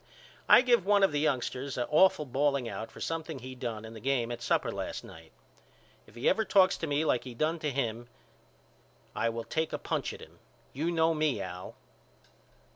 He 0.51 0.63
give 0.63 0.83
one 0.83 1.03
of 1.03 1.11
the 1.11 1.19
youngsters 1.19 1.77
a 1.77 1.87
awful 1.89 2.25
bawling 2.25 2.67
out 2.67 2.89
for 2.89 2.99
something 2.99 3.37
he 3.37 3.53
done 3.53 3.85
in 3.85 3.93
the 3.93 3.99
game 3.99 4.31
at 4.31 4.41
supper 4.41 4.71
last 4.71 5.03
night. 5.03 5.31
If 6.07 6.15
he 6.15 6.27
ever 6.27 6.43
talks 6.43 6.75
to 6.77 6.87
me 6.87 7.05
like 7.05 7.23
he 7.23 7.35
done 7.35 7.59
to 7.59 7.69
him 7.69 8.07
I 9.15 9.29
will 9.29 9.43
take 9.43 9.71
a 9.73 9.77
punch 9.77 10.11
at 10.11 10.19
him. 10.19 10.39
You 10.73 10.89
know 10.89 11.13
me 11.13 11.39
Al. 11.39 11.75